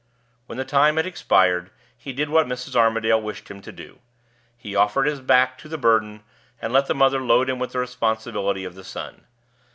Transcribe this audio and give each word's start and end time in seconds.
When 0.47 0.57
the 0.57 0.65
time 0.65 0.97
had 0.97 1.05
expired, 1.05 1.69
he 1.95 2.11
did 2.11 2.31
what 2.31 2.47
Mrs. 2.47 2.75
Armadale 2.75 3.21
wished 3.21 3.51
him 3.51 3.61
to 3.61 3.71
do 3.71 3.99
he 4.57 4.75
offered 4.75 5.05
his 5.05 5.21
back 5.21 5.59
to 5.59 5.69
the 5.69 5.77
burden, 5.77 6.23
and 6.59 6.73
let 6.73 6.87
the 6.87 6.95
mother 6.95 7.21
load 7.21 7.51
him 7.51 7.59
with 7.59 7.73
the 7.73 7.77
responsibility 7.77 8.63
of 8.65 8.73
the 8.73 8.83
son. 8.83 9.25